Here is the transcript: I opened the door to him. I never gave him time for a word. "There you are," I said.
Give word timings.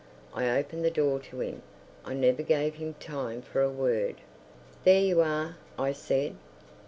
I 0.33 0.49
opened 0.57 0.83
the 0.83 0.89
door 0.89 1.19
to 1.19 1.41
him. 1.41 1.61
I 2.03 2.15
never 2.15 2.41
gave 2.41 2.73
him 2.73 2.95
time 2.95 3.43
for 3.43 3.61
a 3.61 3.69
word. 3.69 4.15
"There 4.83 4.99
you 4.99 5.21
are," 5.21 5.57
I 5.77 5.91
said. 5.91 6.37